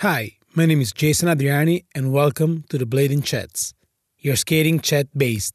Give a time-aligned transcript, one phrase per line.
[0.00, 3.72] Hi, my name is Jason Adriani, and welcome to the Blading Chats,
[4.18, 5.54] your skating chat based.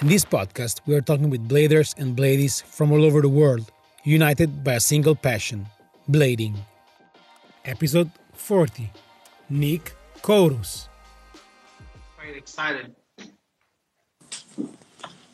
[0.00, 3.70] In this podcast, we are talking with bladers and bladies from all over the world,
[4.08, 5.66] united by a single passion
[6.10, 6.56] blading.
[7.64, 8.90] Episode 40
[9.50, 9.92] Nick
[10.22, 10.88] Kouros.
[12.16, 12.94] Quite excited.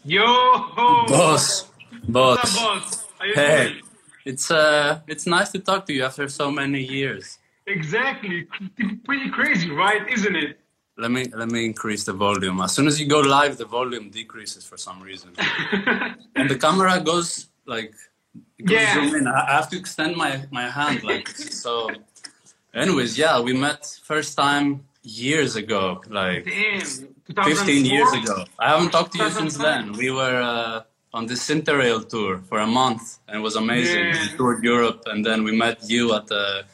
[0.04, 0.26] Yo!
[1.06, 1.70] Boss,
[2.06, 2.38] What's boss.
[2.38, 3.06] up, boss?
[3.34, 3.82] Hey, doing?
[4.24, 7.38] it's uh, it's nice to talk to you after so many years.
[7.66, 8.46] Exactly.
[9.04, 10.02] Pretty crazy, right?
[10.10, 10.58] Isn't it?
[10.98, 12.60] Let me let me increase the volume.
[12.60, 15.30] As soon as you go live, the volume decreases for some reason,
[16.36, 18.13] and the camera goes like it goes
[18.58, 18.94] Yeah.
[18.94, 19.26] zoom in.
[19.26, 21.90] I have to extend my my hand like so.
[22.74, 27.44] Anyways, yeah, we met first time years ago, like Damn.
[27.44, 28.44] 15 years ago.
[28.58, 29.92] I haven't talked to you since then.
[29.92, 34.06] We were uh, on the Interrail tour for a month, and it was amazing.
[34.06, 34.22] Yeah.
[34.32, 36.64] We toured Europe, and then we met you at the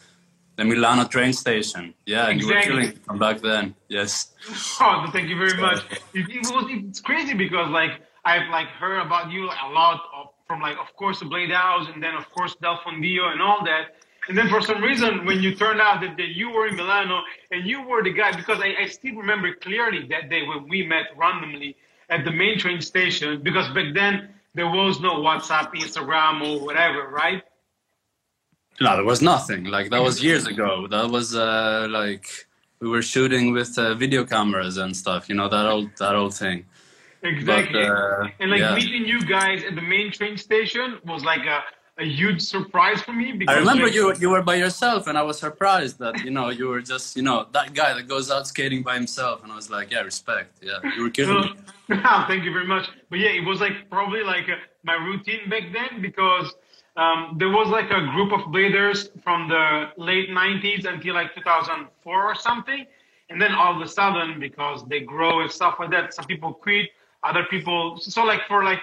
[0.56, 1.94] the Milano train station.
[2.06, 2.82] Yeah, and you were Exactly.
[2.82, 3.74] killing from back then.
[3.88, 4.32] Yes.
[4.80, 5.80] Oh, thank you very much.
[6.14, 7.92] It, it was, it's crazy because like
[8.24, 10.00] I've like heard about you a lot
[10.50, 13.60] from like of course the Blade House and then of course Del Fondio and all
[13.64, 13.84] that.
[14.28, 17.22] And then for some reason when you turned out that, that you were in Milano
[17.52, 20.84] and you were the guy because I, I still remember clearly that day when we
[20.84, 21.76] met randomly
[22.08, 27.08] at the main train station because back then there was no WhatsApp, Instagram or whatever,
[27.22, 27.44] right?
[28.80, 29.62] No, there was nothing.
[29.76, 30.88] Like that was years ago.
[30.88, 32.26] That was uh, like
[32.80, 35.28] we were shooting with uh, video cameras and stuff.
[35.28, 36.64] You know that old that old thing.
[37.22, 37.84] Exactly.
[37.84, 38.74] uh, and like yeah.
[38.74, 41.62] meeting you guys at the main train station was like a,
[41.98, 45.18] a huge surprise for me because I remember like, you you were by yourself, and
[45.18, 48.30] I was surprised that you know you were just you know that guy that goes
[48.30, 51.54] out skating by himself, and I was like, yeah, respect, yeah, you were killing me.
[52.28, 52.88] Thank you very much.
[53.10, 56.54] But yeah, it was like probably like uh my routine back then because
[56.96, 62.24] um, there was like a group of bladers from the late 90s until like 2004
[62.24, 62.86] or something.
[63.28, 66.52] And then all of a sudden, because they grow and stuff like that, some people
[66.52, 66.90] quit,
[67.22, 67.98] other people.
[67.98, 68.80] So like for like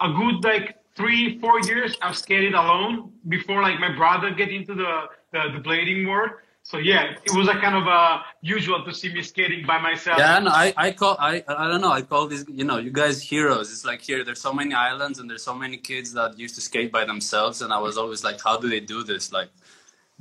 [0.00, 4.74] a good like three, four years, I've skated alone before like my brother get into
[4.74, 6.30] the, the, the blading world.
[6.62, 10.18] So yeah, it was a kind of uh, usual to see me skating by myself.
[10.18, 12.90] Yeah, no, I, I call, I, I don't know, I call these, you know, you
[12.90, 13.70] guys heroes.
[13.70, 16.62] It's like here, there's so many islands and there's so many kids that used to
[16.62, 19.30] skate by themselves, and I was always like, how do they do this?
[19.30, 19.50] Like,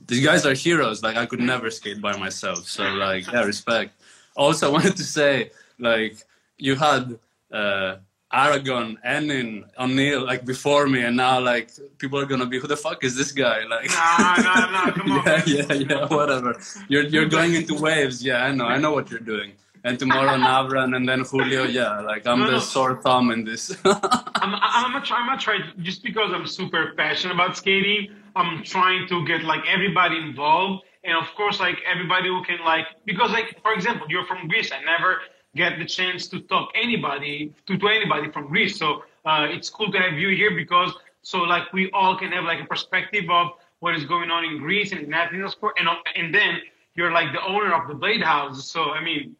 [0.06, 1.02] these guys are heroes.
[1.02, 2.68] Like, I could never skate by myself.
[2.68, 3.94] So, like, yeah, respect.
[4.36, 6.18] Also, wanted to say, like,
[6.58, 7.18] you had
[7.54, 7.98] uh,
[8.32, 11.70] Aragon, Enin, O'Neill, like, before me, and now, like,
[12.00, 13.60] people are gonna be, who the fuck is this guy?
[13.70, 15.24] Like, Nah, nah, nah, come on.
[15.26, 16.52] yeah, yeah, yeah, whatever.
[16.90, 18.24] You're you're going into waves.
[18.26, 19.52] Yeah, I know, I know what you're doing.
[19.86, 21.64] And tomorrow Navran and then Julio.
[21.66, 22.60] Yeah, like I'm No, the no.
[22.60, 23.64] sore thumb in this.
[23.86, 25.22] I'm, I'm not trying.
[25.24, 25.62] I'm not trying.
[25.90, 28.02] Just because I'm super passionate about skating,
[28.36, 32.88] I'm trying to get like everybody involved, and of course, like everybody who can like
[33.06, 34.72] because like for example, you're from Greece.
[34.72, 35.12] I never
[35.56, 38.78] get the chance to talk anybody to, to anybody from Greece.
[38.78, 42.44] So uh, it's cool to have you here because so like we all can have
[42.44, 46.34] like a perspective of what is going on in Greece and in Athens, and and
[46.34, 46.60] then
[46.96, 48.70] you're like the owner of the Blade House.
[48.70, 49.36] So I mean,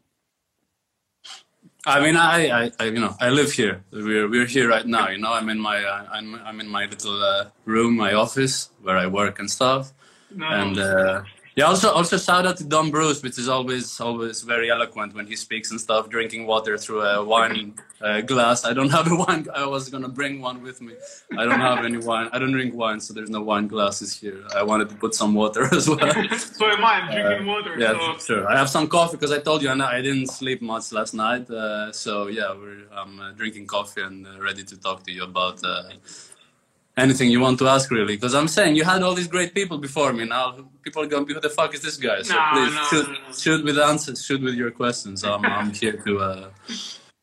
[1.86, 3.84] I mean, I, I, I, you know, I live here.
[3.92, 5.10] We're we're here right now.
[5.10, 8.70] You know, I'm in my uh, I'm I'm in my little uh, room, my office
[8.82, 9.92] where I work and stuff.
[10.32, 11.24] no, And uh,
[11.56, 15.28] yeah, also also shout out to Don Bruce, which is always always very eloquent when
[15.28, 18.66] he speaks and stuff, drinking water through a wine uh, glass.
[18.66, 19.48] I don't have a wine.
[19.54, 20.94] I was gonna bring one with me.
[21.38, 22.30] I don't have any wine.
[22.34, 24.44] I don't drink wine, so there's no wine glasses here.
[24.56, 26.00] I wanted to put some water as well.
[26.38, 27.02] so am I.
[27.02, 27.80] I'm drinking water.
[27.80, 28.36] yeah, so.
[28.36, 28.48] sure.
[28.50, 31.50] I have some coffee because I told you I I didn't sleep much last night.
[31.50, 35.24] Uh, so yeah, we're, I'm uh, drinking coffee and uh, ready to talk to you
[35.24, 35.84] about uh,
[36.98, 38.16] anything you want to ask, really.
[38.16, 40.26] Because I'm saying you had all these great people before me.
[40.26, 40.46] Now
[40.84, 42.22] people are going to be, who the fuck is this guy?
[42.22, 45.24] So No, please no, shoot, no, shoot with answers, shoot with your questions.
[45.24, 46.20] I'm, I'm here to.
[46.20, 46.50] Uh,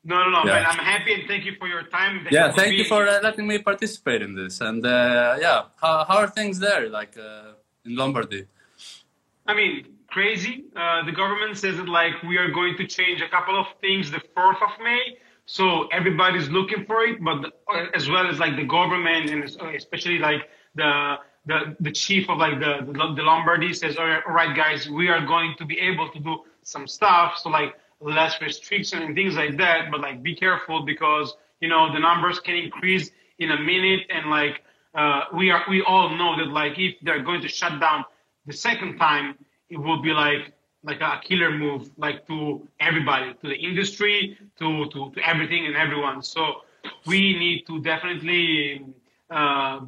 [0.03, 0.55] No, no, no, Yeah.
[0.55, 0.67] man.
[0.73, 2.27] I'm happy and thank you for your time.
[2.31, 4.55] yeah, thank you for uh, letting me participate in this.
[4.69, 7.53] And uh, yeah, how, how are things there, like uh,
[7.87, 8.47] in Lombardy?
[9.47, 9.75] I mean,
[10.09, 10.55] crazy.
[10.75, 14.11] Uh, the government says that like we are going to change a couple of things
[14.11, 15.03] the fourth of May.
[15.51, 17.51] So everybody's looking for it, but the,
[17.93, 19.43] as well as like the government and
[19.75, 20.43] especially like
[20.77, 24.57] the the the chief of like the the, the Lombardy says, all right, all right,
[24.57, 27.37] guys, we are going to be able to do some stuff.
[27.43, 29.91] So like less restriction and things like that.
[29.91, 33.11] But like be careful because you know the numbers can increase
[33.41, 34.63] in a minute, and like
[34.95, 38.05] uh, we are we all know that like if they're going to shut down
[38.47, 39.35] the second time,
[39.69, 40.53] it will be like
[40.83, 45.77] like a killer move, like to everybody, to the industry, to to, to everything and
[45.77, 46.23] everyone.
[46.23, 46.63] So
[47.07, 48.87] we need to definitely
[49.31, 49.81] uh,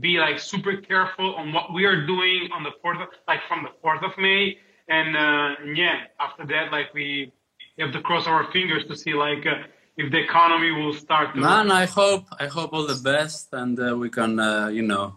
[0.00, 2.98] be like super careful on what we are doing on the fourth,
[3.28, 4.58] like from the fourth of May,
[4.88, 7.32] and uh, yeah, after that, like we
[7.78, 9.62] have to cross our fingers to see like uh,
[9.96, 11.34] if the economy will start.
[11.34, 11.40] To...
[11.40, 15.16] Man, I hope I hope all the best, and uh, we can, uh, you know,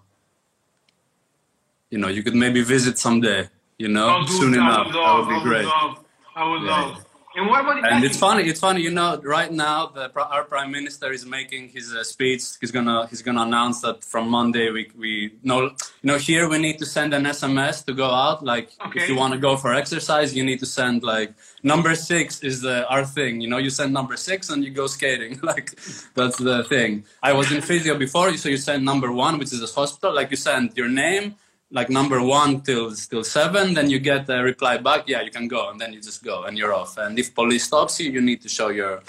[1.89, 3.49] you know, you could maybe visit someday.
[3.77, 4.87] You know, soon I enough.
[4.93, 5.65] that would I be would great.
[5.65, 5.97] love,
[6.35, 6.81] I would Yeah.
[6.81, 7.05] love.
[7.35, 8.43] And what about And it's funny.
[8.43, 8.81] It's funny.
[8.81, 12.43] You know, right now the our prime minister is making his uh, speech.
[12.61, 16.59] He's gonna he's gonna announce that from Monday we we no you know here we
[16.59, 18.43] need to send an SMS to go out.
[18.45, 18.99] Like Okay.
[19.01, 21.33] if you want to go for exercise, you need to send like
[21.63, 23.41] number six is the our thing.
[23.41, 25.39] You know, you send number six and you go skating.
[25.51, 25.67] like
[26.13, 27.03] that's the thing.
[27.23, 30.13] I was in physio before, so you send number one, which is a hospital.
[30.13, 31.25] Like you send your name.
[31.73, 35.01] Like number one till till seven, then you get a reply back.
[35.07, 36.97] Yeah, you can go, and then you just go, and you're off.
[36.97, 39.01] And if police stops you, you need to show your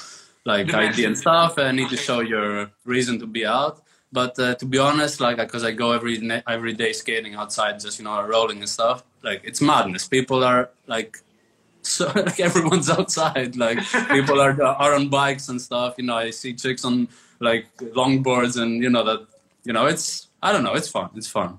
[0.44, 3.80] like The ID and stuff, and need to show your reason to be out.
[4.12, 6.16] But uh, to be honest, like because I go every
[6.46, 9.02] every day skating outside, just you know, rolling and stuff.
[9.22, 10.06] Like it's madness.
[10.06, 11.18] People are like,
[11.82, 13.56] so like everyone's outside.
[13.56, 13.78] Like
[14.10, 15.94] people are are on bikes and stuff.
[15.98, 17.08] You know, I see chicks on
[17.40, 19.26] like longboards, and you know that
[19.64, 20.74] you know it's I don't know.
[20.74, 21.10] It's fun.
[21.16, 21.58] It's fun.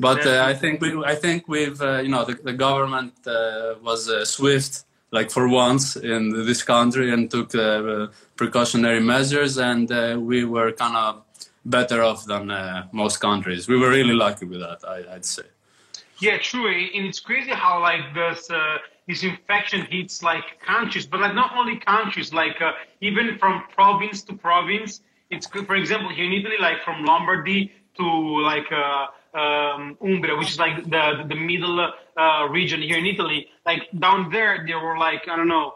[0.00, 3.74] But uh, I think we, I think we've uh, you know the, the government uh,
[3.88, 8.06] was uh, swift like for once in this country and took uh,
[8.36, 11.22] precautionary measures and uh, we were kind of
[11.64, 13.68] better off than uh, most countries.
[13.68, 15.42] We were really lucky with that, I, I'd say.
[16.20, 16.68] Yeah, true.
[16.68, 21.56] And it's crazy how like this uh, this infection hits like countries, but like not
[21.56, 25.00] only countries, like uh, even from province to province.
[25.30, 25.46] It's.
[25.46, 28.04] For example, here in Italy, like from Lombardy to
[28.50, 33.48] like uh, um, Umbria, which is like the the middle uh, region here in Italy.
[33.66, 35.74] Like down there, there were like I don't know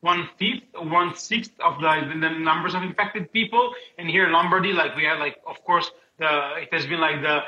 [0.00, 3.74] one fifth, one sixth of the, the numbers of infected people.
[3.98, 6.30] And here in Lombardy, like we had like, of course, the
[6.62, 7.40] it has been like the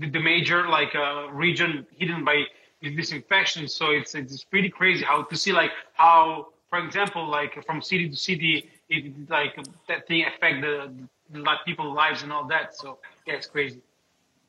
[0.00, 2.44] the, the major like uh, region hidden by
[2.82, 3.68] this infection.
[3.68, 8.08] So it's it's pretty crazy how to see like how, for example, like from city
[8.08, 9.54] to city, it like
[9.88, 10.92] that thing affect the,
[11.30, 12.74] the like people's lives and all that.
[12.76, 13.80] So yeah, it's crazy.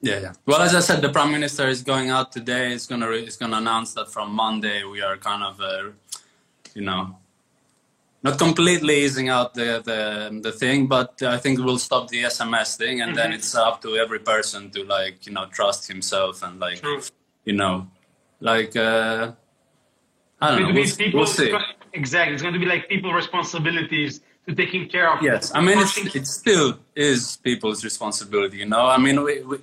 [0.02, 0.34] Yeah, yeah.
[0.46, 2.72] Well, as I said, the prime minister is going out today.
[2.72, 5.90] He's gonna re- he's gonna announce that from Monday we are kind of, uh,
[6.76, 7.18] you know,
[8.22, 12.78] not completely easing out the the the thing, but I think we'll stop the SMS
[12.78, 13.36] thing, and then Mhm.
[13.36, 17.02] it's up to every person to like you know trust himself and like True.
[17.46, 17.88] you know,
[18.40, 19.32] like uh,
[20.42, 20.74] I don't know.
[20.74, 21.52] We'll, people we'll see.
[21.94, 22.34] exactly.
[22.36, 25.24] It's going to be like people responsibilities to taking care of.
[25.24, 28.58] Yes, I mean it's, it still is people's responsibility.
[28.58, 29.58] You know, I mean we, we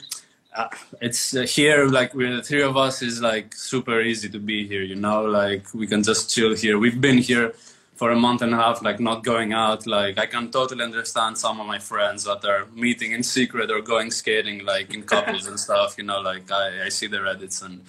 [0.54, 0.68] uh,
[1.00, 4.66] it's uh, here like we're the three of us is like super easy to be
[4.66, 4.82] here.
[4.82, 6.78] You know, like we can just chill here.
[6.78, 7.54] We've been here
[7.96, 9.86] for a month and a half, like not going out.
[9.86, 13.80] Like I can totally understand some of my friends that are meeting in secret or
[13.80, 15.96] going skating like in couples and stuff.
[15.98, 17.82] You know, like I, I see the Reddits and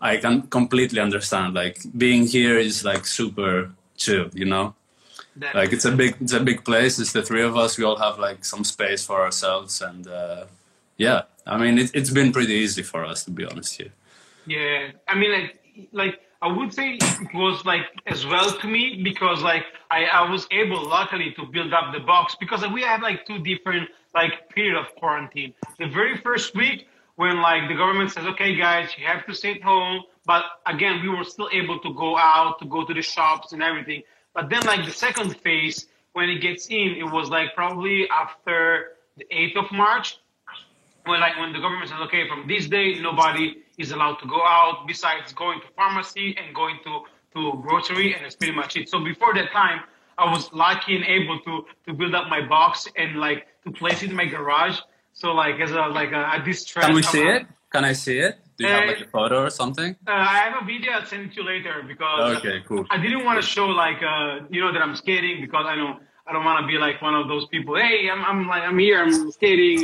[0.00, 1.54] I can completely understand.
[1.54, 4.28] Like being here is like super chill.
[4.34, 4.74] You know
[5.36, 7.84] that- like it's a big it's a big place it's the three of us we
[7.84, 10.44] all have like some space for ourselves and uh,
[10.96, 13.92] yeah i mean it, it's been pretty easy for us to be honest here
[14.48, 15.60] Yeah, I mean, like,
[15.92, 20.30] like I would say it was like as well to me because like I, I
[20.30, 24.48] was able, luckily, to build up the box because we had like two different like
[24.54, 25.52] period of quarantine.
[25.78, 29.52] The very first week when like the government says, okay, guys, you have to stay
[29.56, 33.02] at home, but again, we were still able to go out, to go to the
[33.02, 34.02] shops and everything.
[34.34, 38.96] But then like the second phase, when it gets in, it was like probably after
[39.18, 40.18] the 8th of March
[41.08, 43.46] when like when the government says, okay, from this day nobody
[43.82, 46.92] is allowed to go out besides going to pharmacy and going to
[47.34, 48.88] to grocery, and that's pretty much it.
[48.88, 49.80] So before that time,
[50.16, 51.52] I was lucky and able to
[51.86, 54.78] to build up my box and like to place it in my garage.
[55.12, 56.84] So like as a like a, a distress.
[56.86, 59.36] can we see I'm- it can i see it do you have like a photo
[59.46, 62.56] or something Uh, I have a video I'll send it to you later because okay
[62.68, 65.74] cool I didn't want to show like uh you know that I'm skating because I
[65.80, 65.90] know
[66.26, 67.72] I don't want to be like one of those people.
[67.84, 68.98] Hey, I'm I'm like I'm here.
[69.04, 69.80] I'm skating.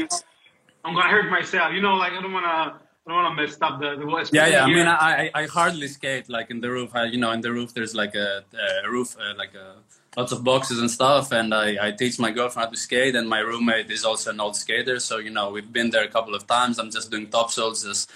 [0.85, 1.73] I'm gonna hurt myself.
[1.73, 2.81] You know, like I don't want to.
[3.07, 4.65] I don't want to mess up the the whole yeah yeah.
[4.65, 6.95] I mean i i, I hardly skate like in the roof.
[6.95, 8.45] I, you know in the roof there's like a,
[8.83, 9.77] a roof uh, like a
[10.17, 13.29] lots of boxes and stuff and I, I teach my girlfriend how to skate and
[13.29, 15.01] my roommate is also an old skater.
[15.01, 16.79] So you know we've been there a couple of times.
[16.79, 18.11] I'm just doing topsouls just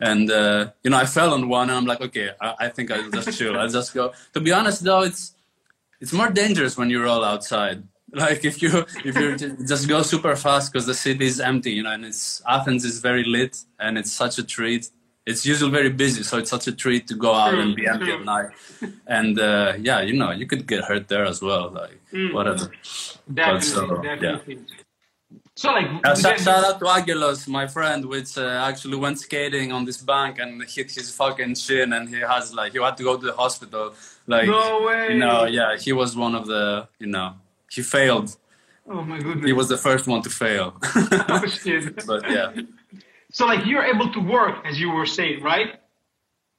[0.00, 2.90] and uh, you know i fell on one and i'm like okay i, I think
[2.90, 3.58] i'll just chill.
[3.58, 4.12] I'll just go.
[4.34, 5.32] To be honest though it's
[6.00, 7.82] it's more dangerous when you roll outside
[8.14, 9.28] like if you if you
[9.66, 13.00] just go super fast because the city is empty you know and it's athens is
[13.00, 14.90] very lit and it's such a treat
[15.26, 18.12] it's usually very busy so it's such a treat to go out and be empty
[18.12, 18.48] at night
[19.06, 21.98] and uh, yeah you know you could get hurt there as well like
[22.32, 22.70] whatever
[23.32, 24.16] Definitely, so, yeah.
[24.16, 24.58] definitely.
[25.56, 29.70] So like, Uh, shout, shout out to Aguilos, my friend, which uh, actually went skating
[29.72, 33.04] on this bank and hit his fucking shin, and he has like he had to
[33.04, 33.94] go to the hospital.
[34.26, 35.12] Like, No way.
[35.12, 37.34] you know, yeah, he was one of the, you know,
[37.74, 38.28] he failed.
[38.88, 39.46] oh my goodness.
[39.46, 40.68] He was the first one to fail.
[41.34, 42.06] Oh, shit.
[42.06, 42.52] but yeah,
[43.32, 45.70] So like, you're able to work as you were saying, right?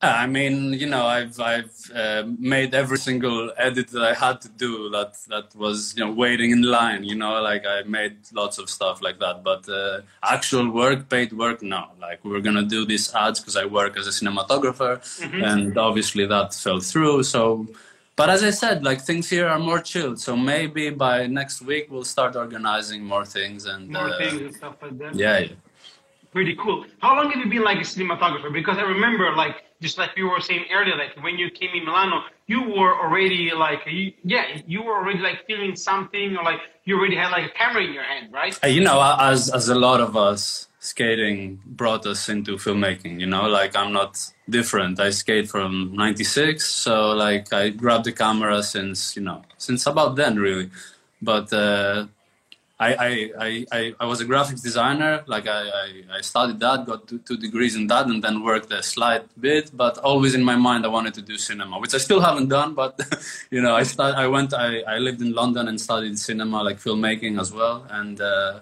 [0.02, 2.24] I mean, you know, I've I've uh,
[2.56, 6.52] made every single edit that I had to do that that was you know waiting
[6.52, 7.04] in line.
[7.12, 9.42] You know, like I made lots of stuff like that.
[9.50, 11.82] But uh, actual work, paid work, no.
[12.00, 14.94] Like we were gonna do these ads because I work as a cinematographer,
[15.50, 17.24] and obviously that fell through.
[17.24, 17.66] So,
[18.16, 20.20] but as I said, like things here are more chilled.
[20.20, 24.56] So maybe by next week we'll start organizing more things and More uh, things and
[24.56, 25.16] stuff like that.
[25.16, 25.48] Yeah, yeah.
[26.32, 26.86] Pretty cool.
[27.00, 28.52] How long have you been like a cinematographer?
[28.52, 31.86] Because I remember, like, just like you were saying earlier, like when you came in
[31.86, 36.60] Milano, you were already like, you, yeah, you were already like filming something, or like
[36.84, 38.58] you already had like a camera in your hand, right?
[38.64, 43.26] Uh, you know as as a lot of us skating brought us into filmmaking you
[43.26, 44.12] know like i'm not
[44.50, 49.86] different i skate from 96 so like i grabbed the camera since you know since
[49.88, 50.70] about then really
[51.22, 52.06] but uh
[52.78, 55.24] I, I, I, I, was a graphics designer.
[55.28, 58.70] Like I, I, I studied that, got two, two degrees in that, and then worked
[58.70, 59.72] a slight bit.
[59.74, 62.74] But always in my mind, I wanted to do cinema, which I still haven't done.
[62.74, 63.00] But
[63.50, 66.80] you know, I start, I went, I, I lived in London and studied cinema, like
[66.80, 68.60] filmmaking as well, and uh,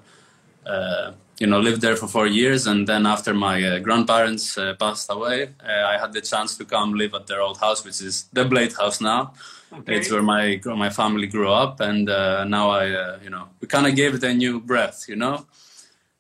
[0.68, 2.68] uh, you know, lived there for four years.
[2.68, 6.66] And then after my uh, grandparents uh, passed away, uh, I had the chance to
[6.66, 9.34] come live at their old house, which is the Blade House now.
[9.80, 9.98] Okay.
[9.98, 13.68] It's where my my family grew up, and uh, now I, uh, you know, we
[13.68, 15.48] kind of gave it a new breath, you know.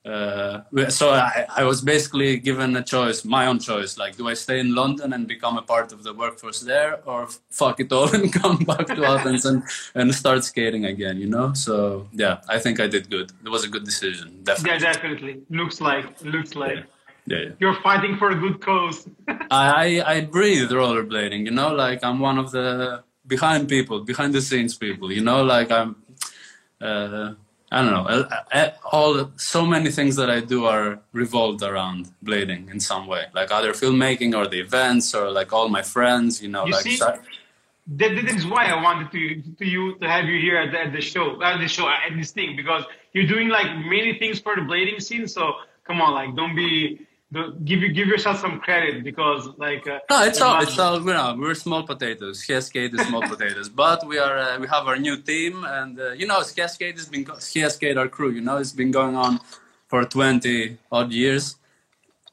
[0.05, 3.97] Uh, so I, I was basically given a choice, my own choice.
[3.97, 7.29] Like, do I stay in London and become a part of the workforce there, or
[7.49, 9.63] fuck it all and come back to Athens and,
[9.95, 11.17] and start skating again?
[11.19, 11.53] You know.
[11.53, 13.31] So yeah, I think I did good.
[13.45, 14.79] It was a good decision, Yeah, definitely.
[14.79, 15.41] definitely.
[15.49, 16.79] Looks like, looks like
[17.25, 17.49] Yeah, yeah.
[17.61, 19.07] you're fighting for a good cause.
[19.49, 21.45] I, I I breathe rollerblading.
[21.45, 25.07] You know, like I'm one of the behind people, behind the scenes people.
[25.17, 25.95] You know, like I'm.
[26.81, 27.35] Uh,
[27.73, 28.05] I don't know.
[28.15, 33.07] uh, uh, All so many things that I do are revolved around blading in some
[33.07, 36.41] way, like either filmmaking or the events or like all my friends.
[36.43, 36.97] You know, You like see?
[36.97, 37.19] that,
[37.87, 39.21] that is why I wanted to
[39.59, 42.11] to you to have you here at the, at the show, at the show, at
[42.19, 45.27] this thing, because you're doing like many things for the blading scene.
[45.27, 45.43] So
[45.87, 47.01] come on, like don't be,
[47.63, 49.87] give you give yourself some credit because like.
[49.87, 52.43] Uh, No, it's all, it's all, you know, we're small potatoes.
[52.43, 56.11] Cascade is small potatoes, but we are, uh, we have our new team, and uh,
[56.11, 59.39] you know, Cascade has been, Cascade, our crew, you know, it's been going on
[59.87, 61.55] for 20 odd years.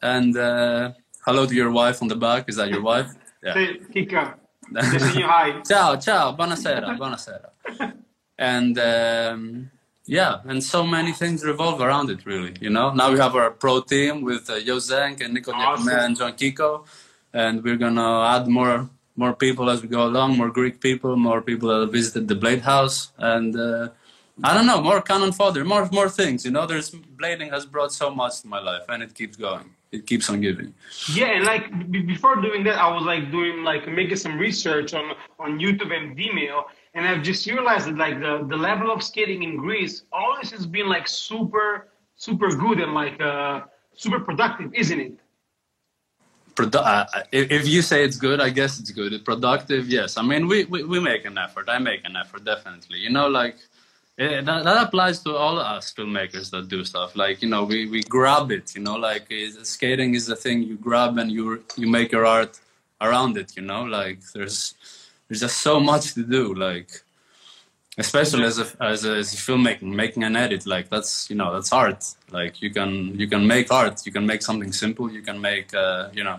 [0.03, 0.93] And uh,
[1.27, 2.49] hello to your wife on the back.
[2.49, 3.11] Is that your wife?
[3.43, 3.55] Yeah.
[3.95, 4.35] Kika,
[4.77, 5.63] hi.
[5.63, 7.49] ciao, ciao, buonasera, buonasera.
[8.37, 9.71] And um,
[10.11, 12.55] yeah, and so many things revolve around it, really.
[12.61, 15.89] You know, now we have our pro team with uh, Yozenk and Nico Awesome.
[15.89, 16.85] And John Kiko,
[17.33, 21.41] and we're gonna add more more people as we go along, more Greek people, more
[21.41, 23.91] people that have visited the Blade House, and uh,
[24.43, 26.45] I don't know, more cannon fodder, more more things.
[26.45, 29.71] You know, there's blading has brought so much to my life, and it keeps going.
[29.93, 30.75] It keeps on giving.
[31.15, 34.93] Yeah, and like b- before doing that, I was like doing like making some research
[34.93, 39.03] on on YouTube and Vimeo, and I've just realized that like the the level of
[39.03, 43.63] skating in Greece always has been like super super good and like uh,
[43.95, 45.19] super productive, isn't it?
[46.55, 49.25] Produ- uh, if, you say it's good, I guess it's good.
[49.25, 50.19] Productive, yes.
[50.19, 51.69] I mean, we, we, we make an effort.
[51.69, 52.99] I make an effort, definitely.
[52.99, 53.57] You know, like
[54.19, 57.17] eh, that, that applies to all us filmmakers that do stuff.
[57.17, 58.75] Like, you know, we, we grab it.
[58.75, 59.33] You know, like
[59.63, 62.61] skating is the thing you grab and you you make your art
[63.01, 63.57] around it.
[63.57, 64.75] You know, like there's
[65.31, 66.53] there's just so much to do.
[66.55, 66.91] Like
[67.97, 71.53] especially as a as a, as a filmmaking making an edit like that's you know
[71.53, 75.23] that's art like you can you can make art you can make something simple you
[75.23, 76.39] can make uh, you know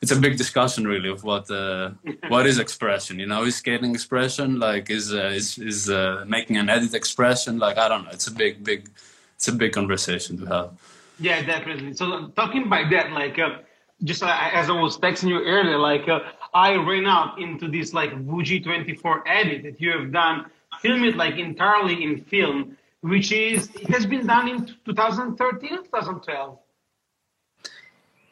[0.00, 1.90] it's a big discussion really of what uh,
[2.28, 6.56] what is expression you know is skating expression like is uh, is is uh, making
[6.56, 8.88] an edit expression like i don't know it's a big big
[9.34, 10.70] it's a big conversation to have
[11.18, 11.94] Yeah, definitely.
[11.94, 13.58] So talking about that, like uh,
[14.02, 16.20] just uh, as I was texting you earlier, like uh,
[16.54, 20.46] I ran out into this like Fuji 24 edit that you have done,
[20.80, 25.78] film it like entirely in film, which is it has been done in 2013 or
[25.78, 26.58] 2012.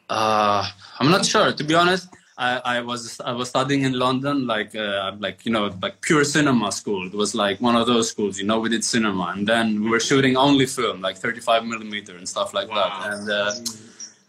[0.09, 1.51] Uh, I'm not sure.
[1.51, 5.51] To be honest, I, I was I was studying in London, like uh, like you
[5.51, 7.05] know like pure cinema school.
[7.05, 8.59] It was like one of those schools, you know.
[8.59, 12.53] We did cinema, and then we were shooting only film, like 35 millimeter and stuff
[12.53, 12.75] like wow.
[12.75, 13.13] that.
[13.13, 13.53] And uh,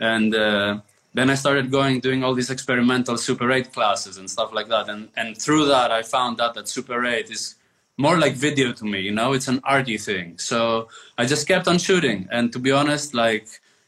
[0.00, 0.80] and uh,
[1.14, 4.88] then I started going doing all these experimental Super 8 classes and stuff like that.
[4.88, 7.54] And and through that, I found out that Super 8 is
[7.96, 9.00] more like video to me.
[9.00, 10.38] You know, it's an arty thing.
[10.38, 12.28] So I just kept on shooting.
[12.30, 13.46] And to be honest, like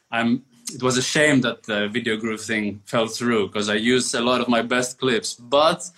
[0.09, 0.43] I'm
[0.73, 4.21] it was a shame that the video groove thing fell through because I used a
[4.21, 5.33] lot of my best clips.
[5.33, 5.89] But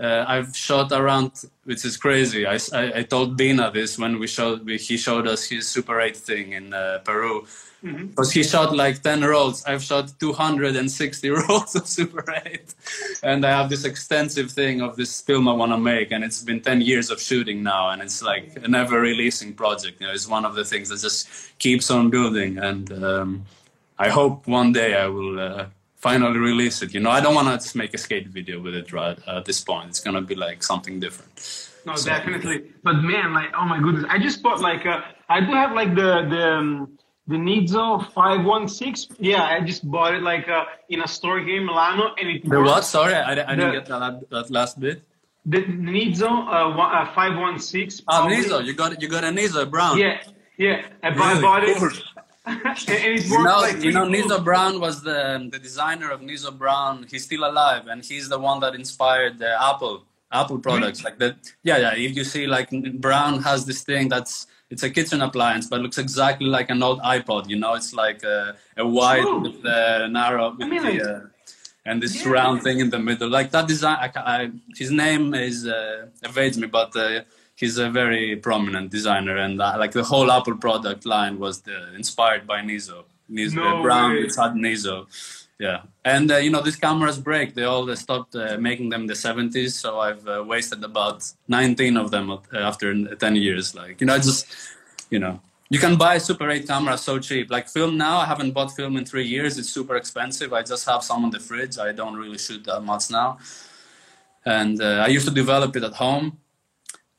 [0.00, 1.32] uh, I've shot around,
[1.64, 2.46] which is crazy.
[2.46, 6.00] I, I, I told Dina this when we showed we, he showed us his Super
[6.00, 7.46] 8 thing in uh, Peru.
[7.86, 8.06] Mm-hmm.
[8.08, 9.64] Because he shot like 10 rolls.
[9.64, 12.74] I've shot 260 rolls of Super 8.
[13.22, 16.10] And I have this extensive thing of this film I want to make.
[16.10, 17.90] And it's been 10 years of shooting now.
[17.90, 20.00] And it's like a never releasing project.
[20.00, 21.28] You know, it's one of the things that just
[21.58, 22.58] keeps on building.
[22.58, 23.44] And um,
[23.98, 25.66] I hope one day I will uh,
[25.96, 26.92] finally release it.
[26.92, 29.44] You know, I don't want to just make a skate video with it right at
[29.44, 29.88] this point.
[29.90, 31.34] It's gonna be like something different.
[31.86, 32.10] No, so.
[32.10, 32.72] definitely.
[32.82, 35.72] But man, like, oh my goodness, I just bought like a, uh, I do have
[35.72, 36.95] like the the um,
[37.28, 39.16] the Nizo 516.
[39.18, 42.48] Yeah, I just bought it like uh, in a store here in Milano, and it.
[42.48, 42.84] The what?
[42.84, 45.02] Sorry, I, I didn't get that, that last bit.
[45.44, 48.04] The Nizo uh, uh, 516.
[48.08, 49.98] Ah, Nizo, you got you got a Nizo Braun.
[49.98, 50.22] Yeah,
[50.56, 50.86] yeah.
[51.02, 51.42] I really?
[51.42, 51.76] bought it.
[53.28, 57.06] you know, like you know, Nizo Braun was the the designer of Nizo Braun.
[57.10, 61.02] He's still alive, and he's the one that inspired the Apple Apple products.
[61.02, 61.94] Like that, yeah, yeah.
[61.94, 65.98] If you see, like Braun has this thing that's it's a kitchen appliance, but looks
[65.98, 67.48] exactly like an old iPod.
[67.48, 69.40] You know, it's like a, a True.
[69.40, 71.20] with the narrow with I mean, the, uh,
[71.84, 72.32] and this yeah.
[72.32, 73.28] round thing in the middle.
[73.28, 73.98] Like that design.
[74.00, 76.94] I, I, his name is uh, evades me, but.
[76.96, 77.20] Uh,
[77.56, 81.94] he's a very prominent designer, and uh, like the whole Apple product line was the,
[81.94, 83.04] inspired by Nizo.
[83.30, 84.18] Nizo no Braun, way.
[84.20, 85.06] it's had Nizo.
[85.58, 87.54] Yeah, and uh, you know these cameras break.
[87.54, 91.24] They all uh, stopped uh, making them in the 70s, so I've uh, wasted about
[91.48, 93.74] 19 of them uh, after 10 years.
[93.74, 94.46] Like you know, just
[95.08, 97.50] you know, you can buy Super 8 camera so cheap.
[97.50, 99.56] Like film now, I haven't bought film in three years.
[99.56, 100.52] It's super expensive.
[100.52, 101.78] I just have some on the fridge.
[101.78, 103.38] I don't really shoot that much now,
[104.44, 106.38] and I used to develop it at home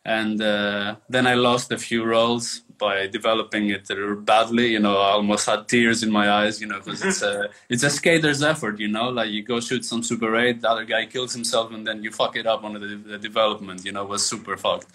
[0.08, 3.88] and uh, then I lost a few rolls by developing it
[4.26, 4.68] badly.
[4.68, 6.62] You know, I almost had tears in my eyes.
[6.62, 8.80] You know, because it's a it's a skater's effort.
[8.80, 11.86] You know, like you go shoot some Super 8, the other guy kills himself, and
[11.86, 13.86] then you fuck it up on the, the development.
[13.86, 14.88] You know, was super fucked.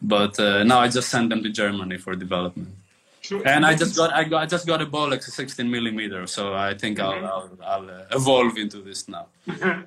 [0.00, 2.74] But uh, now I just send them to Germany for development.
[3.22, 3.46] Sure.
[3.46, 6.74] And I just got I got I just got a Bolex 16 millimeter, so I
[6.74, 7.24] think mm-hmm.
[7.24, 9.26] I'll I'll, I'll uh, evolve into this now.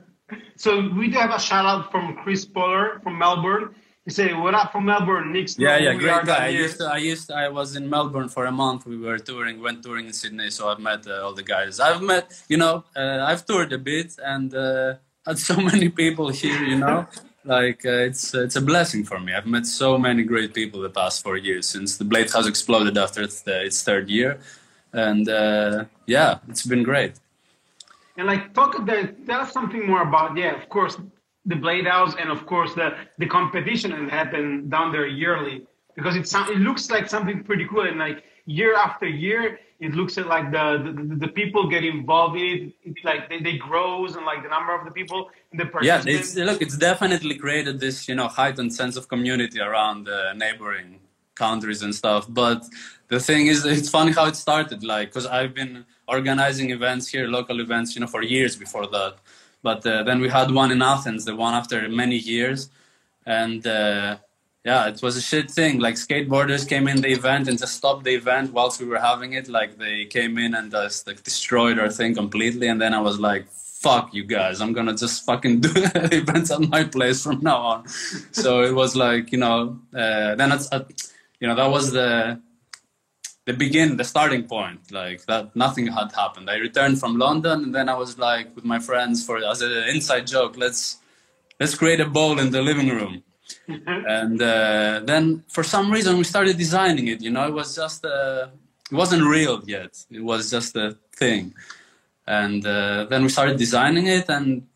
[0.55, 4.53] so we do have a shout out from Chris Poller from Melbourne you say, "What
[4.53, 6.45] up from Melbourne, Nick?" Yeah, yeah, great guy.
[6.45, 8.85] I used, to, I used, to, I was in Melbourne for a month.
[8.85, 11.79] We were touring, went touring in Sydney, so I've met uh, all the guys.
[11.79, 16.29] I've met, you know, uh, I've toured a bit and uh, had so many people
[16.29, 16.61] here.
[16.63, 17.07] You know,
[17.43, 19.33] like uh, it's it's a blessing for me.
[19.33, 22.97] I've met so many great people the past four years since the Blade has exploded
[22.97, 24.39] after its, uh, its third year,
[24.93, 27.13] and uh, yeah, it's been great.
[28.17, 30.37] And like, talk, about, tell us something more about.
[30.37, 30.97] Yeah, of course,
[31.45, 35.65] the Blade House and of course the the competition that happened down there yearly.
[35.95, 37.87] Because it it looks like something pretty cool.
[37.87, 42.45] And like year after year it looks like the the, the people get involved in
[42.45, 45.69] it, it like they, they grows and like the number of the people in the
[45.81, 50.33] yeah it's, look it's definitely created this you know heightened sense of community around the
[50.33, 50.99] neighboring
[51.35, 52.25] countries and stuff.
[52.29, 52.63] But
[53.07, 57.27] the thing is it's funny how it started like because i've been organizing events here
[57.27, 59.15] local events you know for years before that
[59.65, 62.69] but uh, then we had one in Athens, the one after many years,
[63.25, 64.17] and uh,
[64.63, 65.79] yeah, it was a shit thing.
[65.79, 69.33] Like skateboarders came in the event and just stopped the event whilst we were having
[69.33, 69.47] it.
[69.47, 72.67] Like they came in and just like destroyed our thing completely.
[72.67, 73.43] And then I was like,
[73.85, 74.61] "Fuck you guys!
[74.61, 75.71] I'm gonna just fucking do
[76.21, 77.87] events at my place from now on."
[78.41, 80.85] so it was like you know, uh, then it's, uh,
[81.39, 82.39] you know that was the
[83.45, 86.49] the begin the starting point like that nothing had happened.
[86.49, 89.71] I returned from london and then i was like with my friends for as an
[89.93, 90.97] inside joke let's
[91.59, 93.23] let's create a bowl in the living room.
[94.19, 97.47] And uh, then for some reason we started designing it you know?
[97.47, 98.47] It was just uh,
[98.91, 99.93] it wasn't real yet.
[100.09, 101.53] It was just a thing.
[102.27, 104.67] And uh, then we started designing it and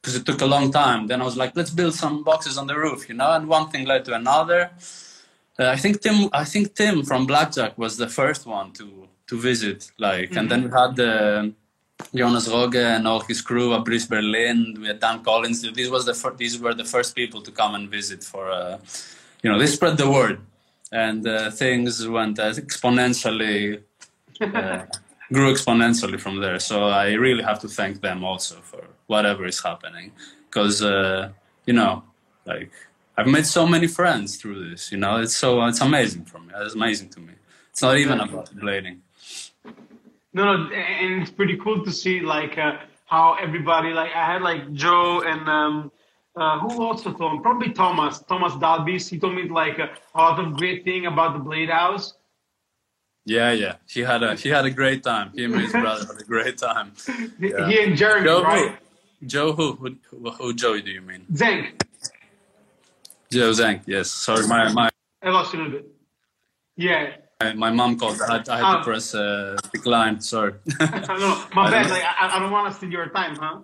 [0.00, 2.66] because it took a long time then i was like let's build some boxes on
[2.68, 3.32] the roof you know?
[3.32, 4.70] And one thing led to another
[5.58, 6.28] uh, I think Tim.
[6.32, 9.90] I think Tim from Blackjack was the first one to to visit.
[9.98, 10.38] Like, mm-hmm.
[10.38, 11.52] and then we had the
[12.14, 14.76] Jonas Roge and all his crew, at Brice Berlin.
[14.80, 15.62] We had Dan Collins.
[15.62, 18.22] These was the fir- these were the first people to come and visit.
[18.22, 18.78] For uh,
[19.42, 20.40] you know, they spread the word,
[20.92, 23.82] and uh, things went exponentially.
[24.40, 24.84] Uh,
[25.32, 26.60] grew exponentially from there.
[26.60, 30.12] So I really have to thank them also for whatever is happening,
[30.48, 31.30] because uh,
[31.64, 32.04] you know,
[32.44, 32.70] like
[33.16, 34.92] I've made so many friends through this.
[34.92, 36.52] You know, it's so it's amazing for me.
[36.56, 37.32] It's amazing to me.
[37.70, 38.98] It's not even about blading.
[40.32, 44.42] No, no, and it's pretty cool to see like uh, how everybody like I had
[44.42, 45.92] like Joe and um,
[46.36, 49.08] uh, who also told me probably Thomas Thomas Dalbys.
[49.08, 52.14] He told me like a lot of great thing about the Blade House.
[53.24, 55.32] Yeah, yeah, he had a he had a great time.
[55.34, 56.92] He and his brother had a great time.
[57.40, 57.68] Yeah.
[57.68, 58.78] He and Jeremy, Joe, right?
[59.20, 59.26] Who?
[59.26, 59.72] Joe, who?
[59.72, 61.26] Who, who Joey do you mean?
[61.34, 61.82] Zank.
[63.30, 64.10] Joe Zank, yes.
[64.10, 64.88] Sorry, my my
[65.22, 65.86] I lost you a little bit.
[66.76, 67.16] Yeah.
[67.40, 68.20] my, my mom called.
[68.20, 68.78] I had, I had Ah.
[68.78, 70.20] to press uh, decline.
[70.20, 70.52] Sorry.
[70.80, 70.86] no,
[71.54, 71.82] my I bad.
[71.82, 73.60] don't- Like I, I don't want to steal your time, huh?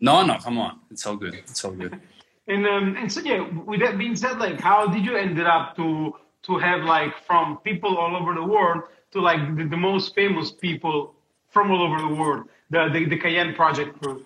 [0.00, 0.80] no, no, come on.
[0.90, 1.34] It's all good.
[1.34, 1.98] It's all good.
[2.48, 5.74] And um, and so yeah, with that being said, like how did you ended up
[5.78, 6.14] to
[6.46, 10.52] to have like from people all over the world to like the, the most famous
[10.52, 11.16] people
[11.50, 14.24] from all over the world, the the, the Cayenne Project crew.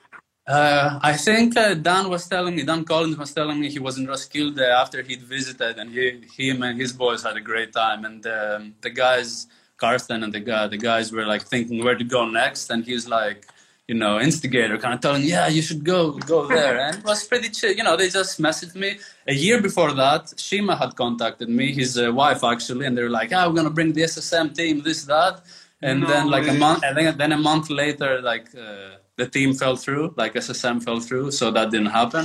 [0.51, 3.99] Uh, I think uh, Dan was telling me, Dan Collins was telling me he was
[3.99, 8.05] in Roskilde after he'd visited, and he, him and his boys had a great time.
[8.05, 12.03] And um, the guys, Carsten and the guy, the guys were like thinking where to
[12.03, 13.47] go next, and he's like,
[13.87, 16.81] you know, instigator, kind of telling, yeah, you should go, go there.
[16.81, 17.73] And it was pretty chill.
[17.73, 18.99] You know, they just messaged me.
[19.29, 23.17] A year before that, Shima had contacted me, his uh, wife actually, and they were
[23.21, 25.43] like, ah, we're gonna bring the SSM team, this, that.
[25.81, 29.29] And No then like a month, and then, then a month later, like uh, the
[29.29, 32.25] team fell through, like SSM fell through, so that didn't happen.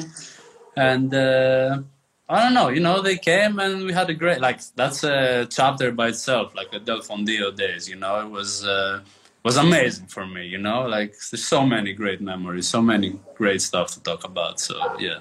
[0.75, 1.79] And uh,
[2.29, 5.45] I don't know, you know, they came and we had a great, like that's a
[5.57, 7.87] chapter by itself, like the Del Fondio days.
[7.91, 9.01] You know, it was uh,
[9.43, 10.43] was amazing for me.
[10.47, 14.59] You know, like there's so many great memories, so many great stuff to talk about.
[14.59, 15.19] So yeah.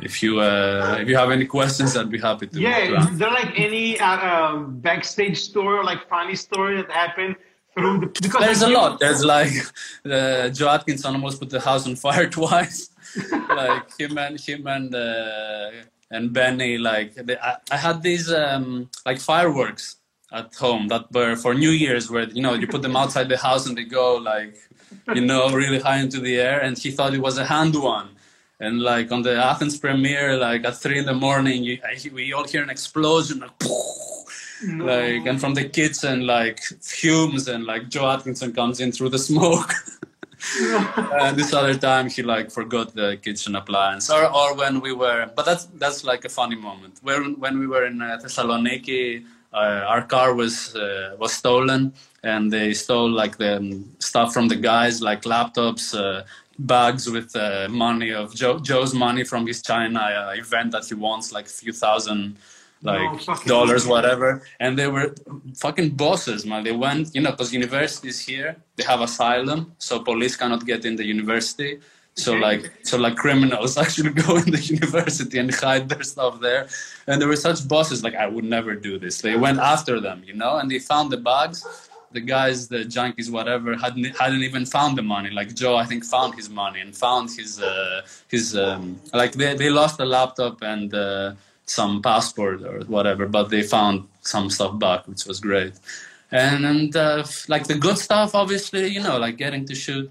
[0.00, 2.58] If you uh, if you have any questions, I'd be happy to.
[2.58, 7.36] Yeah, is there like any uh, um, backstage story or like funny story that happened
[7.74, 9.00] the because There's a lot.
[9.00, 9.52] There's like
[10.04, 12.90] uh, Joe Atkinson almost put the house on fire twice.
[13.50, 15.70] like him and him and uh,
[16.10, 16.78] and Benny.
[16.78, 19.96] Like they, I, I had these um, like fireworks
[20.32, 23.36] at home that were for New Year's, where you know you put them outside the
[23.36, 24.56] house and they go like
[25.14, 26.60] you know really high into the air.
[26.60, 28.10] And he thought it was a hand one.
[28.60, 32.32] And like on the Athens premiere, like at three in the morning, you, I, we
[32.32, 33.50] all hear an explosion, like,
[34.62, 39.18] Like and from the kitchen like fumes and like joe atkinson comes in through the
[39.18, 39.72] smoke.
[41.20, 44.10] And this other time he like forgot the kitchen appliance.
[44.10, 46.98] Or, or when we were but that's that's like a funny moment.
[47.02, 52.52] When when we were in uh, thessaloniki uh, our car was uh, was stolen and
[52.52, 56.24] they stole like the um, stuff from the guys like laptops uh,
[56.58, 60.94] bags with uh, money of Joe, joe's money from his china uh, event that he
[60.94, 62.36] wants like a few thousand
[62.82, 64.42] like No dollars, whatever.
[64.58, 65.14] And they were
[65.56, 66.64] fucking bosses, man.
[66.64, 70.96] They went, you know, because universities here, they have asylum, so police cannot get in
[70.96, 71.80] the university.
[72.14, 76.68] So like, so like criminals actually go in the university and hide their stuff there.
[77.06, 79.20] And there were such bosses, like I would never do this.
[79.22, 81.88] They went after them, you know, and they found the bags.
[82.10, 85.30] The guys, the junkies, whatever, hadn't hadn't even found the money.
[85.30, 89.54] Like Joe, I think, found his money and found his uh, his um, like they
[89.54, 90.92] they lost the laptop and.
[90.92, 91.32] Uh,
[91.72, 95.72] some passport or whatever, but they found some stuff back, which was great.
[96.30, 100.10] And and uh, like the good stuff, obviously, you know, like getting to shoot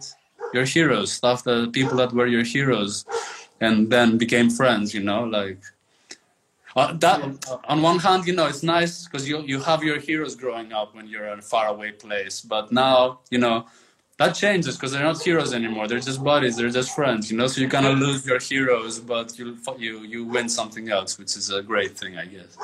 [0.54, 3.06] your heroes, stuff that people that were your heroes,
[3.60, 4.93] and then became friends.
[4.93, 5.62] You know, like
[6.76, 7.17] uh, that.
[7.65, 10.95] On one hand, you know, it's nice because you you have your heroes growing up
[10.95, 13.65] when you're in a faraway place, but now you know.
[14.17, 15.88] That changes because they're not heroes anymore.
[15.88, 16.56] They're just buddies.
[16.58, 17.47] They're just friends, you know.
[17.47, 21.36] So you kind of lose your heroes, but you you you win something else, which
[21.36, 22.56] is a great thing, I guess.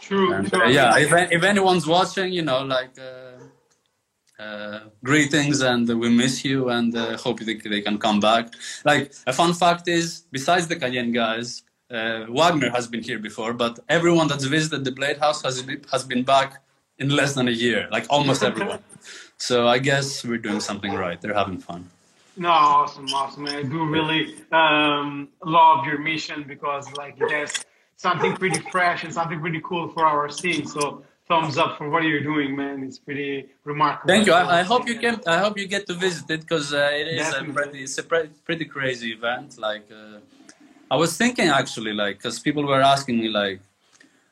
[0.00, 0.32] True.
[0.32, 0.62] And, true.
[0.62, 6.44] uh, yeah, if, if anyone's watching, you know, like uh, uh, greetings and we miss
[6.44, 8.54] you and uh, hope they, they can come back.
[8.84, 13.52] Like a fun fact is, besides the Cayenne guys, uh, Wagner has been here before,
[13.52, 16.62] but everyone that's visited the Blade House has been, has been back
[16.98, 17.88] in less than a year.
[17.90, 18.80] Like almost everyone.
[19.38, 21.20] So I guess we're doing something right.
[21.20, 21.88] They're having fun.
[22.36, 23.46] No, awesome, awesome.
[23.46, 27.52] I do really um, love your mission because like there's
[27.96, 30.66] something pretty fresh and something pretty cool for our scene.
[30.66, 32.82] So thumbs up for what you're doing, man.
[32.82, 34.08] It's pretty remarkable.
[34.08, 34.32] Thank you.
[34.32, 35.20] I, I hope you can.
[35.26, 38.02] I hope you get to visit it because uh, it is a pretty, it's a
[38.02, 39.58] pretty, pretty crazy event.
[39.58, 40.18] Like, uh,
[40.90, 43.60] I was thinking actually, like, because people were asking me, like,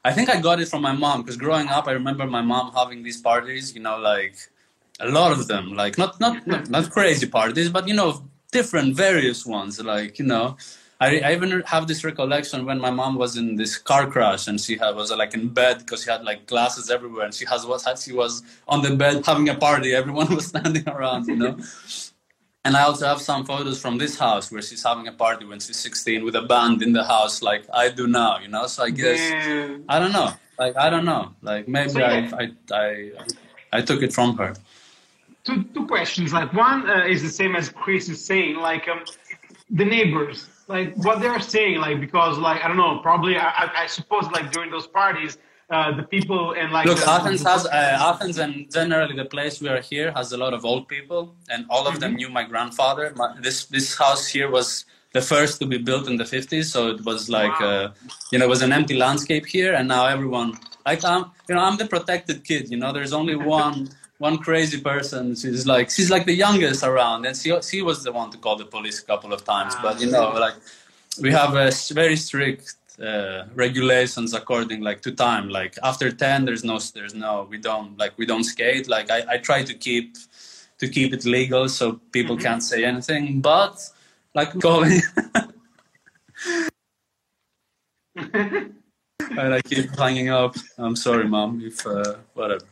[0.05, 2.73] I think I got it from my mom because growing up, I remember my mom
[2.75, 3.75] having these parties.
[3.75, 4.37] You know, like
[5.01, 8.95] a lot of them, like not not not, not crazy parties, but you know, different,
[8.95, 9.81] various ones.
[9.81, 10.57] Like, you know,
[11.01, 14.61] I, I even have this recollection when my mom was in this car crash and
[14.61, 17.67] she had, was like in bed because she had like glasses everywhere and she has
[17.67, 19.95] was she was on the bed having a party.
[19.95, 21.59] Everyone was standing around, you know.
[22.65, 25.61] and I also have some photos from this house where she's having a party when
[25.61, 28.67] she's 16 with a band in the house, like I do now, you know.
[28.67, 29.21] So I guess.
[29.89, 30.33] I don't know.
[30.59, 31.35] Like I don't know.
[31.43, 32.31] Like maybe So, yeah.
[32.41, 33.11] I, I I
[33.75, 34.55] I took it from her.
[35.47, 36.29] Two two questions.
[36.39, 38.57] Like one uh, is the same as Chris is saying.
[38.57, 39.01] Like um,
[39.81, 40.39] the neighbors,
[40.75, 44.47] like what they're saying, like because like I don't know, probably I, I, suppose like
[44.53, 45.33] during those parties,
[45.71, 49.55] uh, the people and like Look, the- Athens has uh, Athens and generally the place
[49.61, 52.17] we are here has a lot of old people, and all of them Mm-hmm.
[52.17, 53.13] knew my grandfather.
[53.17, 56.89] My, this this house here was the first to be built in the 50s, so
[56.95, 57.71] it was like Wow.
[57.71, 57.93] uh,
[58.31, 60.49] you know it was an empty landscape here, and now everyone
[60.89, 62.63] like I'm you know I'm the protected kid.
[62.73, 63.77] You know, there's only one.
[64.18, 65.35] One crazy person.
[65.35, 68.57] She's like she's like the youngest around, and she she was the one to call
[68.57, 69.74] the police a couple of times.
[69.83, 70.55] But you know, like
[71.20, 76.64] we have a very strict uh, regulations according like to time like after 10 there's
[76.64, 80.16] no there's no we don't like we don't skate like i, I try to keep
[80.79, 83.79] to keep it legal so people can't say anything but
[84.35, 85.02] like calling
[88.16, 88.74] and
[89.31, 92.64] i keep hanging up i'm sorry mom if uh, whatever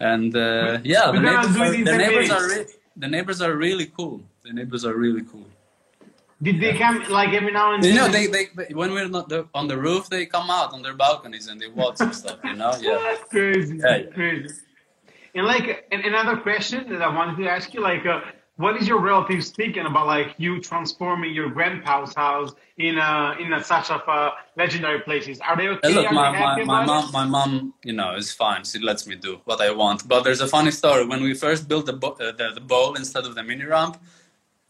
[0.00, 4.20] and uh, yeah the neighbors, are, the neighbors are re- the neighbors are really cool
[4.44, 5.46] the neighbors are really cool
[6.42, 7.94] Did they come like every now and then?
[7.94, 10.82] you know, they, they when we're not the, on the roof, they come out on
[10.82, 12.38] their balconies and they watch and stuff.
[12.44, 12.98] You know, yeah.
[13.04, 13.78] That's crazy.
[13.78, 14.10] Yeah, yeah.
[14.12, 14.54] Crazy.
[15.34, 18.20] And like another question that I wanted to ask you, like, uh,
[18.56, 23.52] what is your relatives thinking about like you transforming your grandpa's house in a in
[23.52, 25.40] a such of uh, legendary places?
[25.40, 25.88] Are they okay?
[25.88, 28.64] Hey, look, my, my, my mom, my mom, you know, is fine.
[28.64, 30.08] She lets me do what I want.
[30.08, 31.06] But there's a funny story.
[31.06, 34.00] When we first built the bo- uh, the, the bowl instead of the mini ramp,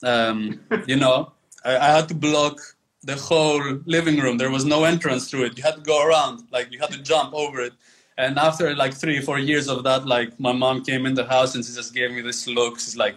[0.02, 1.32] um, you know,
[1.64, 2.58] I, I had to block
[3.04, 4.36] the whole living room.
[4.36, 5.56] There was no entrance through it.
[5.56, 7.72] You had to go around, like you had to jump over it.
[8.18, 11.54] And after like three, four years of that, like my mom came in the house
[11.54, 12.80] and she just gave me this look.
[12.80, 13.16] She's like,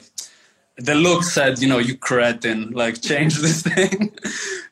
[0.79, 4.11] the look said, you know, you cretin, like change this thing.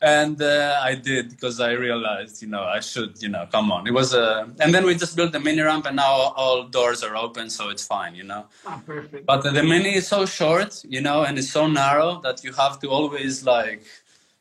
[0.02, 3.88] and uh, I did because I realized, you know, I should, you know, come on.
[3.88, 7.04] It was a, and then we just built the mini ramp and now all doors
[7.04, 8.46] are open, so it's fine, you know.
[8.65, 9.26] Ah, perfect.
[9.26, 12.80] But the mini is so short, you know, and it's so narrow that you have
[12.80, 13.84] to always like,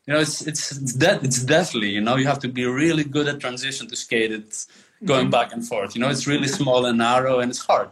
[0.07, 2.15] you know, it's it's it's dead, it's deathly, you know.
[2.15, 4.67] You have to be really good at transition to skate it,
[5.05, 5.95] going back and forth.
[5.97, 7.89] You know, it's really small and narrow, and it's hard.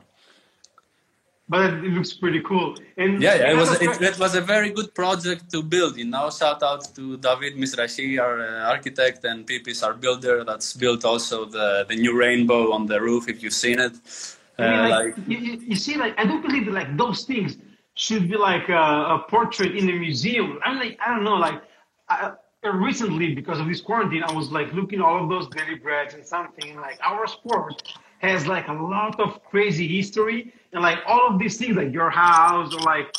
[1.49, 2.77] But it looks pretty cool.
[2.97, 5.97] And Yeah, yeah, it was it, it was a very good project to build.
[5.97, 10.45] You know, shout out to David Misrahi, our uh, architect, and Pipis, our builder.
[10.45, 13.29] That's built also the the new rainbow on the roof.
[13.29, 13.95] If you've seen it,
[14.59, 15.39] uh, I mean, like like, you,
[15.71, 17.57] you see, like I don't believe that like those things
[17.95, 18.85] should be like a,
[19.17, 20.59] a portrait in a museum.
[20.65, 21.63] I'm like, I don't know, like
[22.09, 22.33] I,
[22.65, 26.15] uh, recently because of this quarantine, I was like looking all of those daily breads
[26.15, 27.83] and something, and like our sport
[28.21, 32.11] has like a lot of crazy history, and like all of these things, like your
[32.11, 33.17] house or like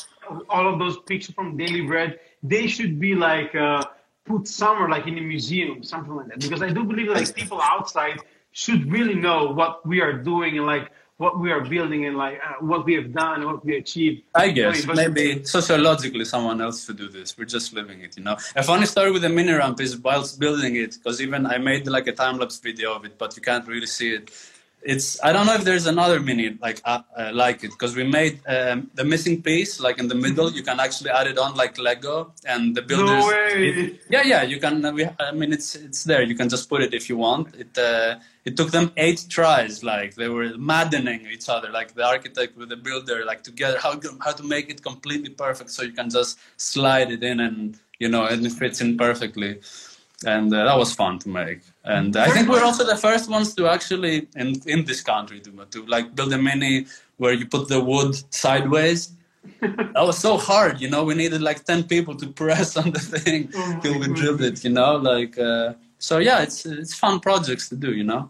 [0.50, 3.84] all of those pictures from Daily Bread, they should be like uh,
[4.26, 6.40] put somewhere like in a museum, something like that.
[6.42, 8.20] Because I do believe that like people outside
[8.52, 12.42] should really know what we are doing and like what we are building and like
[12.46, 14.24] uh, what we have done and what we achieved.
[14.36, 17.38] I guess Wait, but- maybe sociologically someone else should do this.
[17.38, 18.36] We're just living it, you know.
[18.58, 21.88] A funny story with the mini ramp is whilst building it, because even I made
[21.88, 24.30] like a time lapse video of it, but you can't really see it.
[24.94, 28.04] It's I don't know if there's another mini like uh, uh, like it because we
[28.04, 30.52] made um, the missing piece like in the middle.
[30.52, 33.24] You can actually add it on like Lego, and the builders.
[33.24, 34.00] No way.
[34.16, 34.76] Yeah, yeah, you can.
[34.94, 36.22] We, I mean, it's it's there.
[36.22, 37.56] You can just put it if you want.
[37.64, 39.84] It uh, it took them eight tries.
[39.84, 41.70] Like they were maddening each other.
[41.72, 45.32] Like the architect with the builder, like together how to- how to make it completely
[45.46, 48.98] perfect so you can just slide it in and you know and it fits in
[48.98, 49.52] perfectly.
[50.26, 51.60] And uh, that was fun to make.
[51.84, 55.52] And I think we're also the first ones to actually in in this country to
[55.72, 56.86] to like build a mini
[57.18, 59.12] where you put the wood sideways
[59.62, 61.04] that was so hard, you know.
[61.04, 64.64] We needed like ten people to press on the thing Oh till we drilled it,
[64.64, 64.96] you know.
[64.96, 68.30] Like, uh, so yeah, it's it's fun projects to do, you know.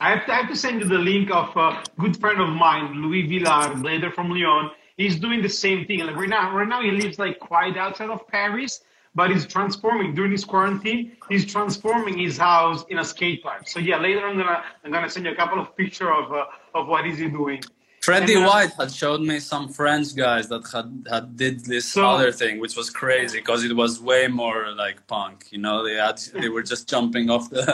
[0.00, 2.48] I have, to, I have to send you the link of a good friend of
[2.48, 4.70] mine, Louis Villar, blader from Lyon.
[4.96, 6.00] He's doing the same thing.
[6.00, 8.80] Like right now, right now he lives like quite outside of Paris,
[9.14, 11.16] but he's transforming during this quarantine.
[11.28, 13.68] He's transforming his house in a skate park.
[13.68, 16.44] So yeah, later I'm gonna I'm gonna send you a couple of pictures of uh,
[16.74, 17.62] of what is he doing.
[18.02, 22.04] Freddie uh, White had showed me some French guys that had had did this So-
[22.06, 25.46] other thing, which was crazy because it was way more like punk.
[25.50, 27.66] You know, they had they were just jumping off the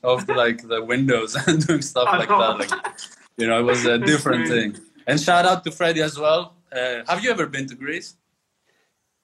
[0.02, 2.40] off the, like the windows and doing stuff I like know.
[2.58, 2.58] that.
[2.70, 2.94] Like,
[3.36, 4.76] you know, it was a different thing.
[5.06, 6.54] And shout out to Freddie as well.
[6.72, 8.16] Uh, have you ever been to Greece?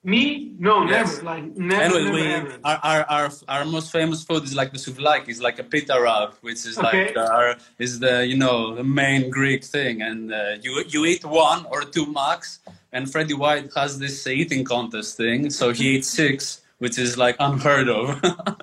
[0.04, 0.52] Me?
[0.58, 1.16] No, Yes.
[1.18, 1.24] never.
[1.24, 1.82] Like never.
[1.82, 2.58] Anyway, never, we, ever.
[2.64, 5.96] our, our, our, our most famous food is like the souvlaki, it's like a pita
[6.02, 7.06] wrap, which is Okay.
[7.14, 10.02] like our, is the, you know, the main Greek thing.
[10.02, 12.58] And uh, you, you eat one or two max,
[12.92, 17.36] and Freddie White has this eating contest thing, so he ate six, which is like
[17.38, 18.20] unheard of.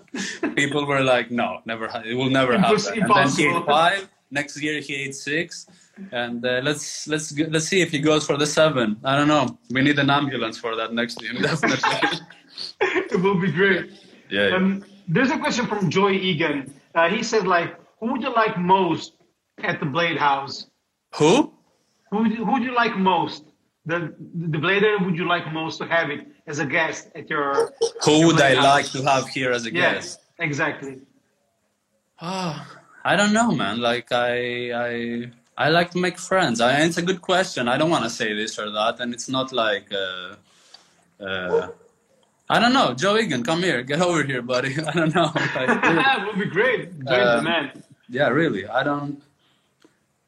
[0.56, 2.82] People were like, no, never, it will never happen.
[3.02, 5.68] And then he ate five, next year he ate six.
[6.12, 8.98] And uh, let's let's let's see if he goes for the seven.
[9.04, 9.58] I don't know.
[9.70, 12.20] We need an ambulance for that next year, definitely.
[12.82, 13.92] it will be great.
[14.30, 14.48] yeah.
[14.50, 14.56] yeah.
[14.56, 16.74] Um, there's a question from Joy Egan.
[16.94, 19.14] Uh, he said, like, who would you like most
[19.64, 20.68] at the Blade House?
[21.16, 21.54] Who?
[22.12, 23.44] Who would you, who would you like most?
[23.86, 24.14] The
[24.54, 27.72] the Blader would you like most to have it as a guest at your?
[28.06, 30.20] Who would I Blade like to have here as a Yes, guest?
[30.40, 31.02] exactly.
[32.22, 32.56] Oh,
[33.06, 33.80] I don't know, man.
[33.80, 35.32] Like I, I,
[35.66, 36.62] I like to make friends.
[36.62, 37.68] I, it's a good question.
[37.68, 40.36] I don't want to say this or that, and it's not like, uh,
[41.24, 41.68] uh,
[42.50, 42.94] I don't know.
[42.94, 44.74] Joe Egan, come here, get over here, buddy.
[44.92, 45.30] I don't know.
[45.56, 46.82] Like, it would be great.
[47.10, 47.66] Joy's the Uh, man.
[48.18, 48.64] yeah, really.
[48.80, 49.22] I don't.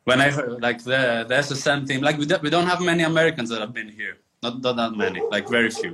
[0.04, 3.04] When I heard like the the SSM team, like we don't, we don't have many
[3.14, 4.16] Americans that have been here.
[4.44, 5.94] Not not that many, like very few,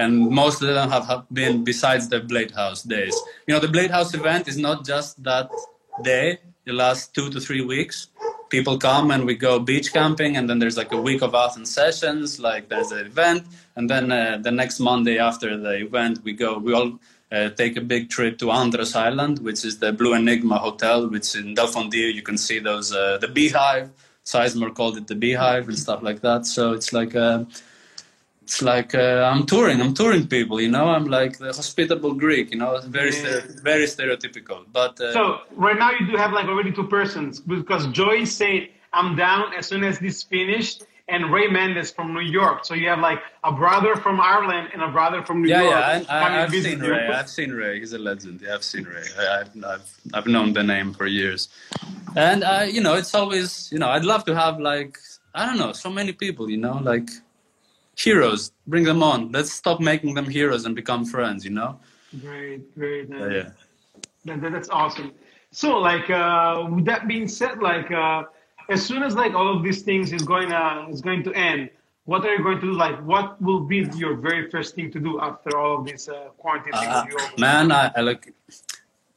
[0.00, 0.10] and
[0.42, 3.14] most of them have, have been besides the Blade House days.
[3.46, 5.48] You know, the Blade House event is not just that
[6.12, 6.26] day.
[6.64, 8.08] The last two to three weeks.
[8.52, 11.70] People come and we go beach camping, and then there's like a week of Athens
[11.80, 12.38] sessions.
[12.48, 13.42] Like there's an event,
[13.76, 16.50] and then uh, the next Monday after the event, we go.
[16.66, 16.90] We all
[17.32, 21.34] uh, take a big trip to Andros Island, which is the Blue Enigma Hotel, which
[21.34, 23.88] in Delfondir you can see those uh, the beehive.
[24.32, 26.46] Sizemore called it the beehive and stuff like that.
[26.46, 27.44] So it's like uh,
[28.52, 29.80] it's like uh, I'm touring.
[29.80, 30.60] I'm touring people.
[30.60, 32.50] You know, I'm like the hospitable Greek.
[32.52, 33.40] You know, very Yeah.
[33.72, 34.58] very stereotypical.
[34.80, 35.22] But uh, So
[35.66, 39.64] right now you do have like already two persons because Joy said I'm down as
[39.70, 42.58] soon as this finished, and Ray Mendes from New York.
[42.66, 45.74] So you have like a brother from Ireland and a brother from New yeah, York.
[45.74, 46.90] yeah, I, I, I've seen you.
[46.92, 47.06] Ray.
[47.20, 47.80] I've seen Ray.
[47.80, 48.42] He's a legend.
[48.42, 49.06] Yeah, I've seen Ray.
[49.18, 51.48] I, I've, I've I've known the name for years,
[52.28, 54.98] and I, you know, it's always you know, I'd love to have like
[55.34, 56.44] I don't know, so many people.
[56.54, 57.08] You know, like
[57.96, 58.52] heroes.
[58.66, 59.32] Bring them on.
[59.32, 61.44] Let's stop making them heroes and become friends.
[61.44, 61.80] You know.
[62.20, 63.08] Great, great.
[63.08, 63.50] Yeah, yeah.
[64.24, 65.12] That, that- that's awesome.
[65.54, 68.22] So, like, uh, with that being said, like, uh,
[68.70, 71.68] as soon as like all of these things is going uh, is going to end,
[72.06, 72.72] what are you going to do?
[72.72, 76.28] Like, what will be your very first thing to do after all of this uh,
[76.38, 77.32] quarantine Uh, will be over?
[77.38, 78.32] man, I, I like,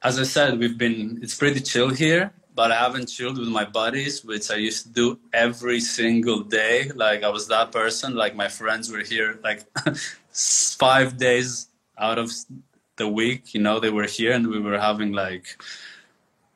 [0.03, 3.65] as I said, we've been, it's pretty chill here, but I haven't chilled with my
[3.65, 6.89] buddies, which I used to do every single day.
[6.95, 8.15] Like, I was that person.
[8.15, 9.65] Like, my friends were here, like,
[10.31, 12.31] five days out of
[12.95, 15.57] the week, you know, they were here and we were having, like,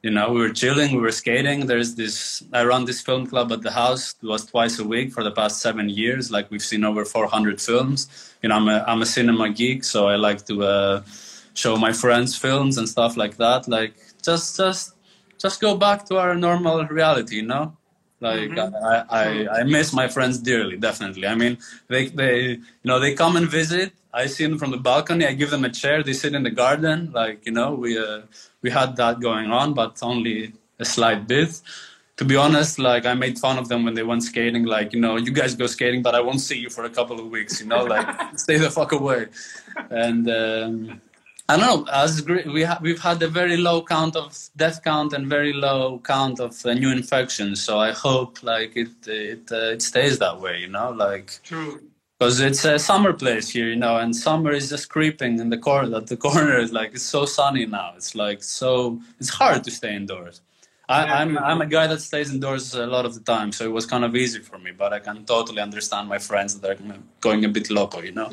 [0.02, 1.66] you know, we were chilling, we were skating.
[1.66, 4.16] There's this, I run this film club at the house.
[4.24, 6.32] It was twice a week for the past seven years.
[6.32, 8.08] Like we've seen over 400 films.
[8.42, 11.04] You know, I'm a, I'm a cinema geek, so I like to uh,
[11.54, 13.68] show my friends films and stuff like that.
[13.68, 14.94] Like just, just,
[15.40, 17.76] just go back to our normal reality, you know?
[18.22, 21.26] Like I, I, I miss my friends dearly, definitely.
[21.26, 23.94] I mean, they, they, you know, they come and visit.
[24.14, 25.26] I see them from the balcony.
[25.26, 26.04] I give them a chair.
[26.04, 27.12] They sit in the garden.
[27.14, 28.22] Like you know, we uh,
[28.62, 31.62] we had that going on, but only a slight bit.
[32.18, 34.66] To be honest, like I made fun of them when they went skating.
[34.66, 37.20] Like you know, you guys go skating, but I won't see you for a couple
[37.20, 37.62] of weeks.
[37.62, 39.28] You know, like stay the fuck away.
[39.90, 41.02] And um,
[41.50, 41.92] I don't know.
[41.92, 46.00] As we ha- we've had a very low count of death count and very low
[46.06, 47.64] count of uh, new infections.
[47.64, 50.60] So I hope like it it uh, it stays that way.
[50.60, 51.82] You know, like True.
[52.20, 55.58] because it's a summer place here, you know, and summer is just creeping in the
[55.58, 55.98] corner.
[55.98, 57.94] At the corner, is like it's so sunny now.
[57.96, 59.02] It's like so.
[59.20, 60.42] It's hard to stay indoors.
[60.90, 63.72] I, I'm I'm a guy that stays indoors a lot of the time, so it
[63.72, 64.72] was kind of easy for me.
[64.72, 68.32] But I can totally understand my friends that are going a bit loco, you know.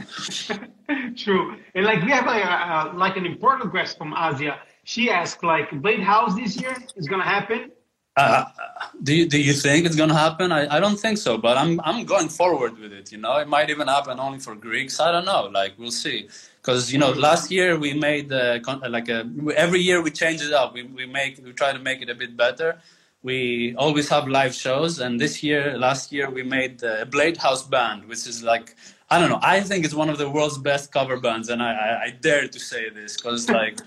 [1.17, 1.57] True.
[1.75, 4.59] And like we have like, uh, like an important question from Asia.
[4.85, 7.73] She asked like Blade House this year is gonna happen.
[8.17, 8.47] Uh,
[9.03, 10.51] do you do you think it's gonna happen?
[10.51, 13.13] I, I don't think so, but I'm I'm going forward with it.
[13.13, 15.01] You know, it might even happen only for Greeks.
[15.01, 15.51] I don't know.
[15.53, 16.29] Like we'll see.
[16.63, 20.53] Because you know, last year we made uh, like a every year we change it
[20.53, 20.73] up.
[20.73, 22.79] We we make we try to make it a bit better.
[23.23, 27.65] We always have live shows, and this year, last year, we made the Blade House
[27.65, 28.77] band, which is like
[29.11, 29.41] I don't know.
[29.43, 32.49] I think it's one of the world's best cover bands, and I I, I dare
[32.49, 33.79] to say this because like.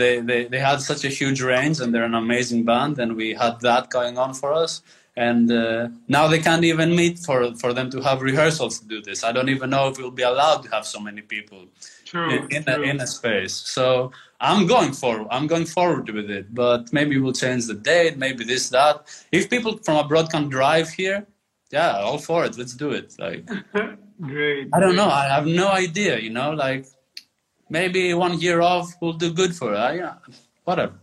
[0.00, 3.28] They, they, they had such a huge range and they're an amazing band and we
[3.34, 4.72] had that going on for us
[5.18, 8.98] and uh, now they can't even meet for, for them to have rehearsals to do
[9.08, 11.60] this i don't even know if we'll be allowed to have so many people
[12.04, 12.30] True.
[12.30, 12.84] in, in, true.
[12.84, 14.12] a, in a space so
[14.48, 18.44] i'm going forward i'm going forward with it but maybe we'll change the date maybe
[18.44, 18.96] this that
[19.38, 21.26] if people from abroad can drive here
[21.76, 23.98] yeah all for it let's do it like Great.
[24.20, 24.68] great.
[24.72, 25.08] I don't know.
[25.08, 26.18] I have no idea.
[26.18, 26.86] You know, like
[27.68, 30.14] maybe one year off will do good for yeah,
[30.64, 30.94] whatever.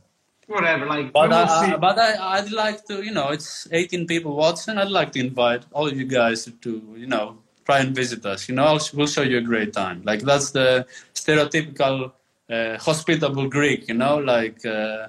[0.47, 1.11] Whatever, like.
[1.11, 1.73] But I.
[1.73, 4.77] I, but I, I'd like to, you know, it's 18 people watching.
[4.77, 8.47] I'd like to invite all of you guys to, you know, try and visit us.
[8.47, 10.03] You know, I'll, we'll show you a great time.
[10.05, 12.11] Like that's the stereotypical
[12.49, 13.87] uh, hospitable Greek.
[13.87, 15.07] You know, like uh,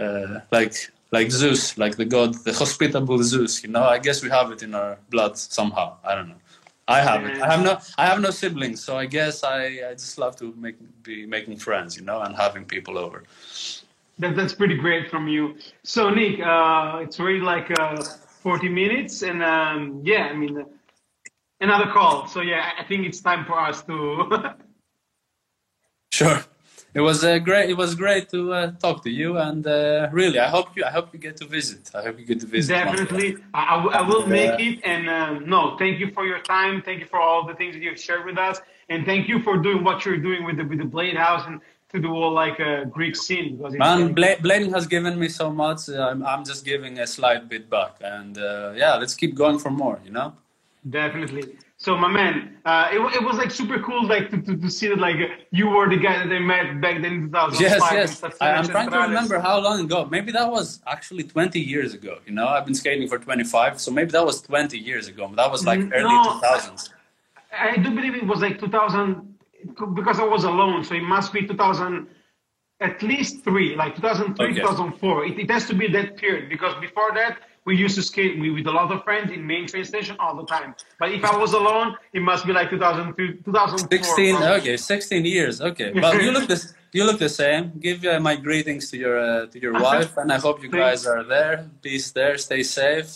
[0.00, 0.74] uh, like
[1.10, 3.62] like Zeus, like the god, the hospitable Zeus.
[3.62, 5.96] You know, I guess we have it in our blood somehow.
[6.04, 6.40] I don't know.
[6.88, 7.42] I have it.
[7.42, 7.78] I have no.
[7.98, 11.58] I have no siblings, so I guess I, I just love to make be making
[11.58, 13.24] friends, you know, and having people over.
[14.18, 15.56] That, that's pretty great from you.
[15.84, 20.64] So, Nick, uh, it's already like uh, 40 minutes, and um, yeah, I mean, uh,
[21.60, 22.26] another call.
[22.26, 24.54] So, yeah, I think it's time for us to.
[26.10, 26.42] Sure.
[26.94, 27.68] It was uh, great.
[27.70, 30.84] It was great to uh, talk to you, and uh, really, I hope you.
[30.84, 31.90] I hope you get to visit.
[31.94, 32.72] I hope you get to visit.
[32.72, 34.80] Definitely, I, I will- will make it.
[34.84, 36.80] And um, no, thank you for your time.
[36.82, 39.58] Thank you for all the things that you've shared with us, and thank you for
[39.58, 41.60] doing what you're doing with the with the Blade House and
[41.92, 45.50] to do all like a Greek scene because Man, Bla- Blading has given me so
[45.50, 45.88] much.
[45.88, 49.58] uh, I'm, I'm just giving a slight bit back, and uh, yeah, let's keep going
[49.58, 49.98] for more.
[50.04, 50.34] You know.
[50.88, 51.56] Definitely.
[51.80, 54.88] So, my man, uh, it, it was like super cool, like to, to, to see
[54.88, 55.16] that like
[55.52, 57.60] you were the guy that they met back then in 2005.
[57.60, 58.36] Yes, yes.
[58.40, 60.04] I, I'm trying to remember how long ago.
[60.04, 62.18] Maybe that was actually 20 years ago.
[62.26, 65.30] You know, I've been skating for 25, so maybe that was 20 years ago.
[65.36, 66.90] That was like Mm, early no, 2000s.
[67.56, 69.38] I do believe it was like 2000
[69.94, 72.08] because I was alone, so it must be 2000,
[72.80, 74.54] at least three, like 2003, Okay.
[74.60, 75.26] 2004.
[75.26, 77.38] It, it has to be that period because before that
[77.68, 80.34] we used to skate with, with a lot of friends in main train station all
[80.40, 80.70] the time.
[81.00, 83.88] But if I was alone, it must be like 2003, 2004.
[83.88, 86.62] 16 okay 16 years okay but you look this
[86.96, 90.28] you look the same give uh, my greetings to your uh, to your wife and
[90.36, 91.54] i hope you Thank- guys are there
[91.86, 93.08] peace there stay safe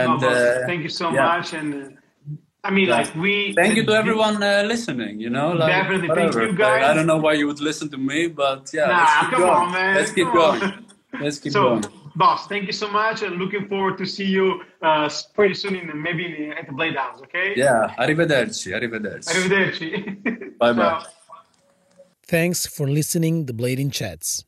[0.00, 0.34] and uh,
[0.70, 1.24] thank you so yeah.
[1.32, 2.98] much, and uh, I mean, Yeah.
[2.98, 3.32] like we.
[3.60, 6.52] thank you to everyone uh, listening you know like Definitely, thank whatever.
[6.52, 9.14] you, Like, i don't know why you would listen to me but yeah Nah, let's
[9.20, 10.60] keep come going on, man, let's keep going
[11.24, 11.82] let's keep So, going
[12.16, 16.02] boss, thank you so much, and looking forward to see you uh, pretty soon in
[16.02, 17.20] maybe in, at the Blade House.
[17.22, 17.54] Okay.
[17.56, 19.88] yeah arrivederci arrivederci Arrivederci.
[20.58, 21.04] Bye bye.
[22.26, 24.44] Thanks for listening the Blading Chats.